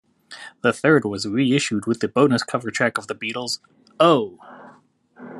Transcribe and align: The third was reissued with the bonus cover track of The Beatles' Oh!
The 0.63 0.73
third 0.73 1.05
was 1.05 1.27
reissued 1.27 1.85
with 1.85 1.99
the 1.99 2.07
bonus 2.07 2.41
cover 2.41 2.71
track 2.71 2.97
of 2.97 3.05
The 3.05 3.13
Beatles' 3.13 3.59
Oh! 3.99 4.39